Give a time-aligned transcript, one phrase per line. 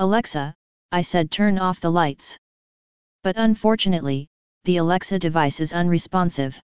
[0.00, 0.54] Alexa,
[0.92, 2.38] I said turn off the lights.
[3.22, 4.28] But unfortunately,
[4.64, 6.58] the Alexa device is unresponsive.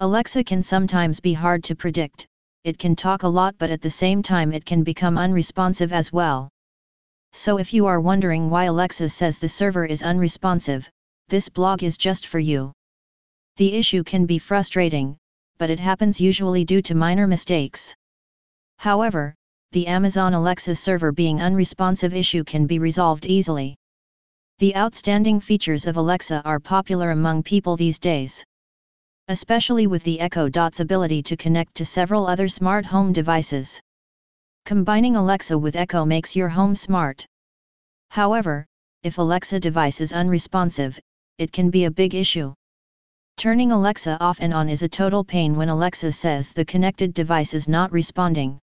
[0.00, 2.26] Alexa can sometimes be hard to predict,
[2.64, 6.14] it can talk a lot but at the same time it can become unresponsive as
[6.14, 6.48] well.
[7.34, 10.88] So if you are wondering why Alexa says the server is unresponsive,
[11.28, 12.72] this blog is just for you.
[13.58, 15.18] The issue can be frustrating,
[15.58, 17.94] but it happens usually due to minor mistakes.
[18.78, 19.34] However,
[19.72, 23.76] the Amazon Alexa server being unresponsive issue can be resolved easily.
[24.58, 28.44] The outstanding features of Alexa are popular among people these days
[29.28, 33.80] especially with the Echo Dot's ability to connect to several other smart home devices.
[34.64, 37.26] Combining Alexa with Echo makes your home smart.
[38.10, 38.64] However,
[39.02, 40.96] if Alexa device is unresponsive,
[41.38, 42.54] it can be a big issue.
[43.36, 47.52] Turning Alexa off and on is a total pain when Alexa says the connected device
[47.52, 48.60] is not responding.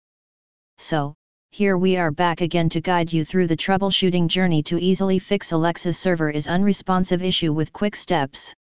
[0.82, 1.14] So,
[1.52, 5.52] here we are back again to guide you through the troubleshooting journey to easily fix
[5.52, 8.52] Alexa's server is unresponsive issue with quick steps.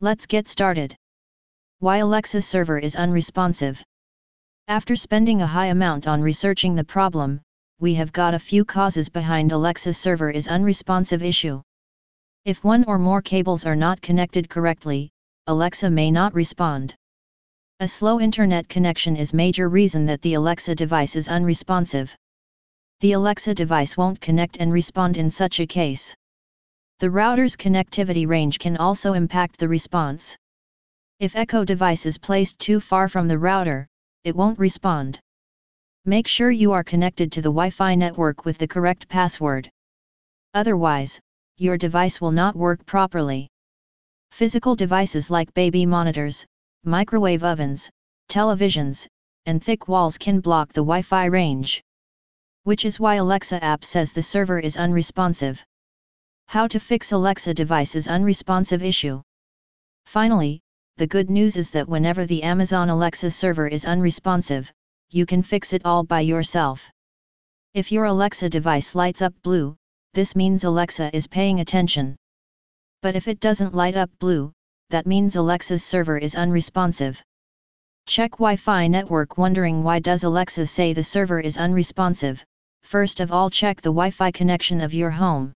[0.00, 0.96] Let's get started.
[1.80, 3.82] Why Alexa's server is unresponsive.
[4.68, 7.42] After spending a high amount on researching the problem,
[7.78, 11.60] we have got a few causes behind Alexa's server is unresponsive issue.
[12.46, 15.10] If one or more cables are not connected correctly,
[15.46, 16.96] Alexa may not respond.
[17.80, 22.14] A slow internet connection is major reason that the Alexa device is unresponsive.
[23.00, 26.14] The Alexa device won't connect and respond in such a case.
[27.00, 30.36] The router's connectivity range can also impact the response.
[31.18, 33.88] If Echo device is placed too far from the router,
[34.22, 35.18] it won't respond.
[36.04, 39.68] Make sure you are connected to the Wi-Fi network with the correct password.
[40.54, 41.20] Otherwise,
[41.58, 43.48] your device will not work properly.
[44.30, 46.46] Physical devices like baby monitors,
[46.86, 47.90] microwave ovens,
[48.28, 49.06] televisions,
[49.46, 51.82] and thick walls can block the Wi-Fi range.
[52.62, 55.64] Which is why Alexa app says the server is unresponsive.
[56.46, 59.22] How to fix Alexa device's unresponsive issue.
[60.06, 60.60] Finally,
[60.96, 64.72] the good news is that whenever the Amazon Alexa server is unresponsive,
[65.10, 66.90] you can fix it all by yourself.
[67.74, 69.76] If your Alexa device lights up blue,
[70.12, 72.16] this means Alexa is paying attention.
[73.02, 74.52] But if it doesn't light up blue,
[74.90, 77.22] that means Alexa's server is unresponsive.
[78.06, 82.44] Check Wi-Fi network wondering why does Alexa say the server is unresponsive,
[82.82, 85.52] first of all check the Wi-Fi connection of your home.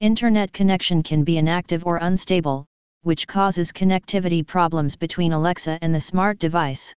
[0.00, 2.64] Internet connection can be inactive or unstable,
[3.02, 6.94] which causes connectivity problems between Alexa and the smart device.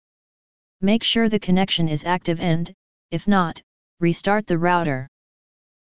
[0.82, 2.72] Make sure the connection is active and,
[3.12, 3.62] if not,
[4.00, 5.08] restart the router.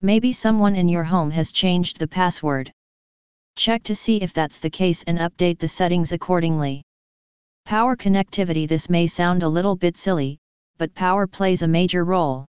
[0.02, 2.74] Maybe someone in your home has changed the password.
[3.62, 6.82] Check to see if that's the case and update the settings accordingly.
[7.64, 10.40] Power connectivity This may sound a little bit silly,
[10.80, 12.48] but power plays a major role.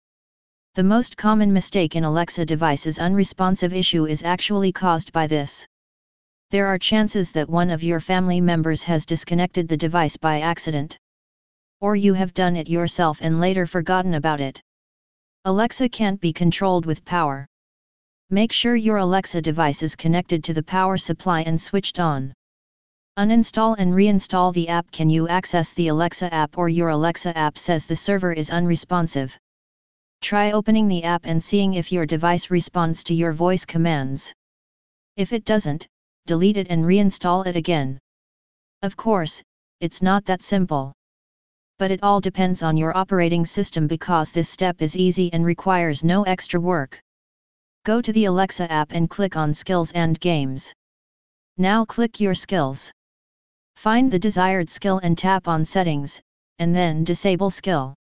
[0.74, 5.64] The most common mistake in Alexa device's unresponsive issue is actually caused by this.
[6.50, 10.98] There are chances that one of your family members has disconnected the device by accident.
[11.80, 14.60] Or you have done it yourself and later forgotten about it.
[15.44, 17.46] Alexa can't be controlled with power.
[18.30, 22.34] Make sure your Alexa device is connected to the power supply and switched on.
[23.16, 24.90] Uninstall and reinstall the app.
[24.90, 29.38] Can you access the Alexa app or your Alexa app says the server is unresponsive?
[30.22, 34.34] Try opening the app and seeing if your device responds to your voice commands.
[35.16, 35.86] If it doesn't,
[36.26, 38.00] delete it and reinstall it again.
[38.82, 39.40] Of course,
[39.78, 40.92] it's not that simple.
[41.78, 46.02] But it all depends on your operating system because this step is easy and requires
[46.02, 47.00] no extra work.
[47.86, 50.74] Go to the Alexa app and click on Skills and Games.
[51.56, 52.90] Now click your skills.
[53.76, 56.20] Find the desired skill and tap on Settings,
[56.58, 57.94] and then Disable Skill.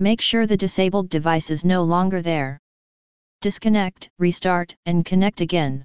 [0.00, 2.58] Make sure the disabled device is no longer there.
[3.42, 5.84] Disconnect, restart, and connect again.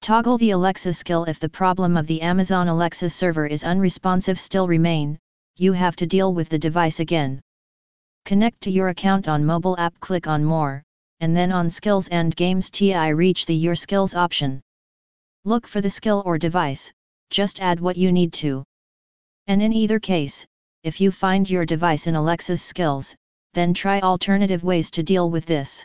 [0.00, 4.66] Toggle the Alexa skill if the problem of the Amazon Alexa server is unresponsive still
[4.66, 5.18] remain,
[5.56, 7.42] you have to deal with the device again.
[8.24, 10.82] Connect to your account on mobile app click on more,
[11.20, 14.60] and then on skills and games TI reach the your skills option.
[15.44, 16.92] Look for the skill or device,
[17.30, 18.64] just add what you need to.
[19.46, 20.46] And in either case,
[20.82, 23.14] if you find your device in Alexa's skills,
[23.54, 25.84] then try alternative ways to deal with this.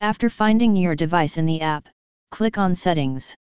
[0.00, 1.88] After finding your device in the app,
[2.30, 3.34] click on Settings.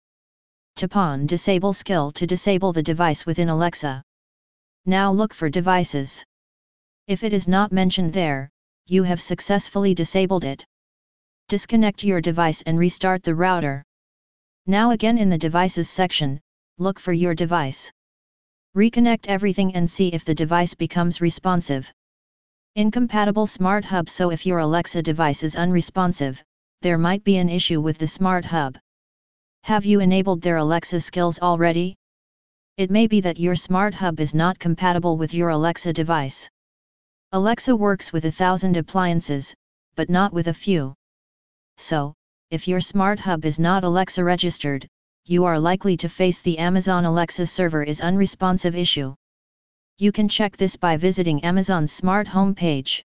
[0.75, 4.03] Tap on Disable skill to disable the device within Alexa.
[4.85, 6.23] Now look for Devices.
[7.07, 8.49] If it is not mentioned there,
[8.87, 10.65] you have successfully disabled it.
[11.49, 13.83] Disconnect your device and restart the router.
[14.67, 16.39] Now again in the Devices section,
[16.77, 17.91] look for your device.
[18.77, 21.91] Reconnect everything and see if the device becomes responsive.
[22.75, 26.39] Incompatible Smart Hub So if your Alexa device is unresponsive,
[26.83, 28.77] there might be an issue with the Smart Hub.
[29.63, 31.95] Have you enabled their Alexa skills already?
[32.77, 36.47] It may be that your Smart Hub is not compatible with your Alexa device.
[37.31, 39.55] Alexa works with a thousand appliances,
[39.95, 40.93] but not with a few.
[41.79, 42.13] So,
[42.51, 44.85] if your Smart Hub is not Alexa registered,
[45.25, 49.15] you are likely to face the Amazon Alexa server is unresponsive issue.
[49.97, 53.05] You can check this by visiting Amazon's Smart Home page.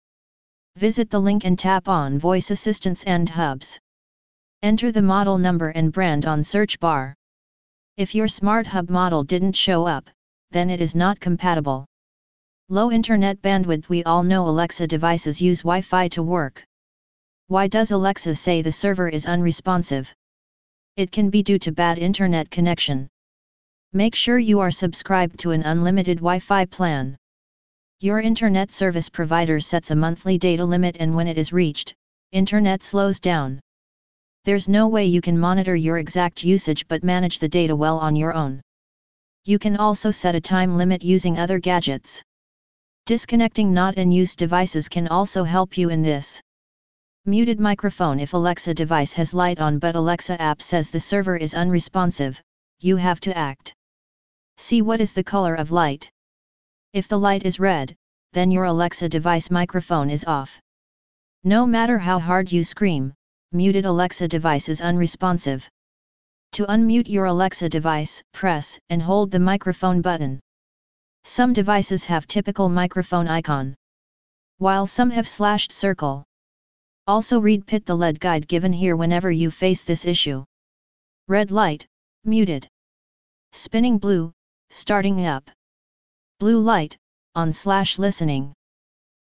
[0.76, 3.81] Visit the link and tap on Voice Assistants and Hubs.
[4.62, 7.14] Enter the model number and brand on search bar.
[7.97, 10.11] If your Smart Hub model didn't show up,
[10.50, 11.87] then it is not compatible.
[12.69, 16.64] Low internet bandwidth We all know Alexa devices use Wi-Fi to work.
[17.50, 20.12] Why does Alexa say the server is unresponsive?
[20.99, 23.09] It can be due to bad internet connection.
[23.95, 27.17] Make sure you are subscribed to an unlimited Wi-Fi plan.
[28.00, 31.95] Your internet service provider sets a monthly data limit and when it is reached,
[32.33, 33.61] internet slows down.
[34.45, 38.15] There's no way you can monitor your exact usage but manage the data well on
[38.15, 38.61] your own.
[39.47, 42.23] You can also set a time limit using other gadgets.
[43.06, 46.43] Disconnecting not in use devices can also help you in this.
[47.25, 51.55] Muted microphone If Alexa device has light on but Alexa app says the server is
[51.55, 52.41] unresponsive,
[52.81, 53.75] you have to act.
[54.56, 56.11] See what is the color of light.
[56.93, 57.94] If the light is red,
[58.32, 60.61] then your Alexa device microphone is off.
[61.44, 63.15] No matter how hard you scream,
[63.53, 65.69] muted Alexa device is unresponsive.
[66.53, 70.41] To unmute your Alexa device, press and hold the microphone button.
[71.25, 73.75] Some devices have typical microphone icon.
[74.59, 76.25] While some have slashed circle.
[77.09, 80.45] Also read PIT the LED guide given here whenever you face this issue.
[81.27, 81.87] Red light,
[82.25, 82.69] muted.
[83.53, 84.31] Spinning blue,
[84.69, 85.51] starting up.
[86.39, 86.99] Blue light,
[87.35, 88.53] on slash listening.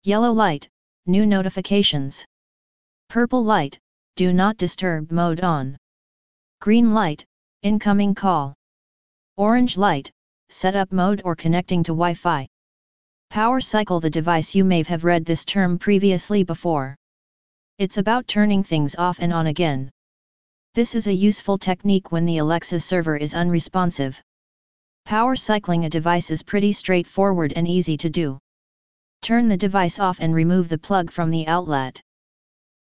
[0.05, 0.69] Yellow light,
[1.05, 2.25] new notifications.
[3.09, 3.77] Purple light,
[4.15, 5.75] do not disturb mode on.
[6.61, 7.25] Green light,
[7.61, 8.53] incoming call.
[9.35, 10.09] Orange light,
[10.47, 12.47] setup mode or connecting to Wi-Fi.
[13.31, 16.95] Power cycle the device you may have read this term previously before.
[17.77, 19.91] It's about turning things off and on again.
[20.75, 24.21] This is a useful technique when the Alexa server is unresponsive.
[25.03, 28.39] Power cycling a device is pretty straightforward and easy to do.
[29.21, 32.01] Turn the device off and remove the plug from the outlet.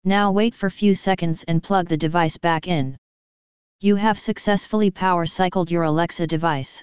[0.04, 2.96] Now wait for few seconds and plug the device back in.
[3.80, 6.80] You have successfully power cycled your Alexa device.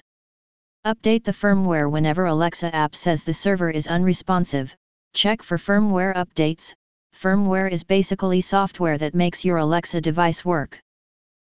[0.84, 4.76] Update the firmware whenever Alexa app says the server is unresponsive.
[5.14, 6.74] Check for firmware updates,
[7.14, 10.80] firmware is basically software that makes your Alexa device work.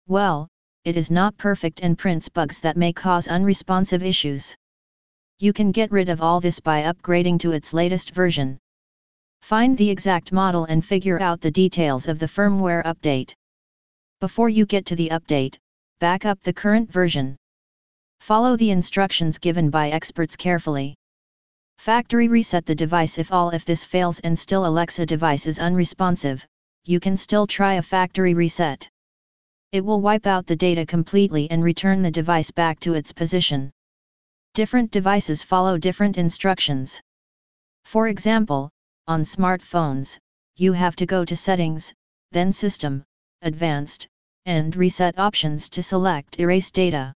[0.06, 0.48] Well,
[0.84, 4.54] it is not perfect and prints bugs that may cause unresponsive issues.
[5.38, 8.58] You can get rid of all this by upgrading to its latest version.
[9.42, 13.34] Find the exact model and figure out the details of the firmware update.
[14.20, 15.58] Before you get to the update,
[16.00, 17.36] back up the current version.
[18.20, 20.94] Follow the instructions given by experts carefully.
[21.84, 26.42] Factory reset the device if all if this fails and still Alexa device is unresponsive,
[26.84, 28.88] you can still try a factory reset.
[29.70, 33.70] It will wipe out the data completely and return the device back to its position.
[34.54, 37.02] Different devices follow different instructions.
[37.84, 38.70] For example,
[39.06, 40.16] on smartphones,
[40.56, 41.92] you have to go to Settings,
[42.32, 43.04] then System,
[43.42, 44.08] Advanced,
[44.46, 47.12] and Reset options to select Erase data.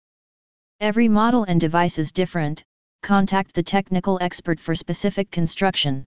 [0.78, 2.64] Every model and device is different,
[3.02, 6.05] contact the technical expert for specific construction.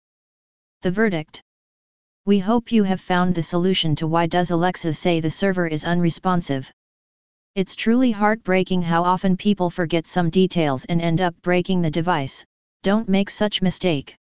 [0.81, 1.41] The verdict
[2.25, 5.83] We hope you have found the solution to why does Alexa say the server is
[5.83, 6.71] unresponsive.
[7.55, 12.45] It's truly heartbreaking how often people forget some details and end up breaking the device,
[12.83, 14.15] don't make such mistake.